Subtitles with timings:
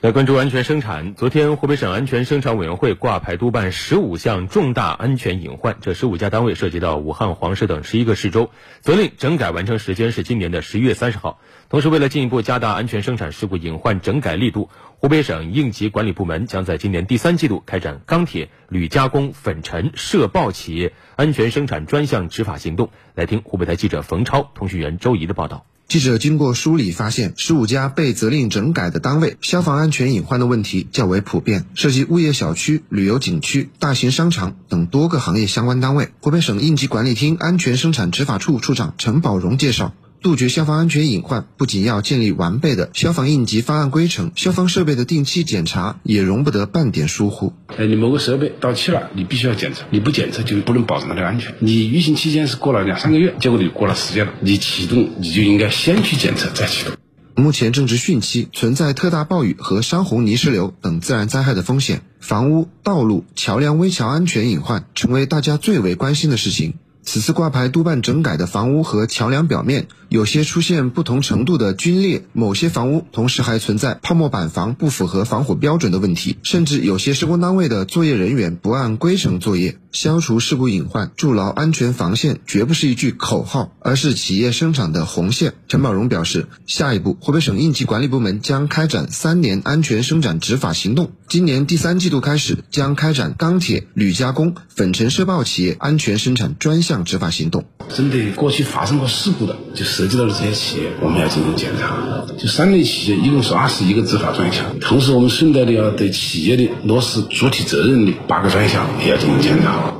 [0.00, 1.16] 来关注安全生产。
[1.16, 8.50] 昨天，湖北省安全生产委员会挂牌督办十五项重大安全隐患，这十五家单位涉及到武汉、黄石等十一个市州，
[8.80, 11.40] 责令整改完成时间是今年的十一月三十号。
[11.68, 22.90] 同时，为了进一步加大安全生产事故隐患整改力度，湖北省应急管理部门将在今年第三季度开展钢铁、铝加工、粉尘、涉爆企业安全生产专项执法行动。
[23.16, 25.66] 来听湖北台记者冯超、通讯员周怡的报道。
[25.88, 36.10] 记者经过梳理发现，十五家被责令整改的单位，消防安全隐患的问题较为普遍，涉及物业小区、旅游景区、大型商场等多个行业相关单位。
[36.20, 39.94] 湖北省应急管理厅安全生产执法处处长陈宝荣介绍。
[40.20, 47.52] 杜绝消防安全隐患，不仅要建立完备的消防应急方案规程，消防设备的定期检查也容不得半点疏忽。
[47.68, 51.54] 哎，你某个设备到期了，你必须要检测，你不检测就不能保证它的安全。
[51.60, 56.94] 你运行期间是过了两三个月，结果你过了时间了，你启动你就应该先去检测再启动。
[57.36, 66.74] 目前正值汛期，存在特大暴雨和山洪泥石流等自然灾害的风险，房屋、道路、桥梁、危桥安全隐患成为大家最为关心的事情。
[67.10, 79.78] 此次挂牌督办整改的房屋和桥梁表面，有些出现不同程度的龟裂，某些房屋同时还存在泡沫板房不符合防火标准的问题，甚至有些施工单位的作业人员不按规程作业。
[79.90, 85.54] 消除事故隐患、筑牢安全防线，绝不是一句口号，而是企业生产的红线。
[85.66, 97.64] 陈宝荣表示，下一步，湖北省应急管理部门将开展三年安全生产执法行动，今年第三季度开始将开展钢铁、铝加工、粉尘涉爆企业安全生产专项执法行动。
[97.88, 101.96] 针对过去发生过事故的，就涉及到的这些企业，我们要进行检查。
[102.36, 109.94] 就三类企业一共是二十一个执法专项，同时我们顺带的要对企业的落实主体责任的八个专项也要进行检查。